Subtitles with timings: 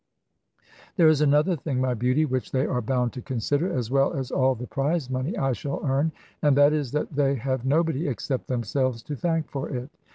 [0.95, 4.31] "There is another thing, my beauty, which they are bound to consider, as well as
[4.31, 6.11] all the prize money I shall earn.
[6.41, 9.91] And that is, that they have nobody except themselves to thank for it.